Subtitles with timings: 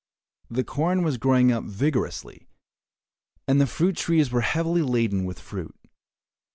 [0.49, 2.47] The corn was growing up vigorously
[3.47, 5.75] and the fruit trees were heavily laden with fruit.